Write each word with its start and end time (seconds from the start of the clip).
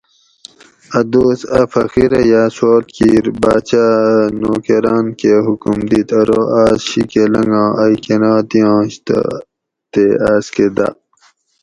اۤ 0.97 1.05
دوس 1.11 1.39
اۤ 1.57 1.63
فقیرہ 1.73 2.21
یاۤ 2.31 2.49
سوال 2.55 2.83
کِیر 2.95 3.25
باۤچاۤ 3.41 3.91
اۤ 4.21 4.29
نوکراۤن 4.39 5.05
کہ 5.19 5.33
حکم 5.47 5.77
دِیت 5.89 6.09
ارو 6.19 6.41
آس 6.61 6.79
شیکہ 6.89 7.23
لنگا 7.33 7.65
ائ 7.81 7.95
کنا 8.03 8.31
دِیاںش 8.49 8.93
تہ 9.05 9.19
تے 9.91 10.03
آس 10.31 10.45
کہ 10.55 10.65
داۤ 10.75 10.93